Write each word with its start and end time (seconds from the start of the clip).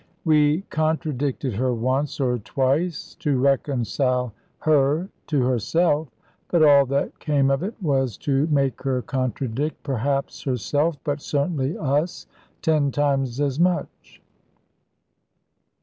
We 0.25 0.61
contradicted 0.71 1.53
her 1.53 1.75
once 1.75 2.19
or 2.19 2.39
twice 2.39 3.13
to 3.19 3.37
reconcile 3.37 4.33
her 4.61 5.09
to 5.27 5.43
herself; 5.43 6.07
but 6.47 6.63
all 6.63 6.87
that 6.87 7.19
came 7.19 7.51
of 7.51 7.61
it 7.61 7.75
was 7.79 8.17
to 8.25 8.47
make 8.47 8.81
her 8.81 9.03
contradict 9.03 9.83
perhaps 9.83 10.41
herself, 10.41 10.97
but 11.03 11.21
certainly 11.21 11.77
us, 11.77 12.25
ten 12.63 12.89
times 12.89 13.39
as 13.39 13.59
much. 13.59 14.19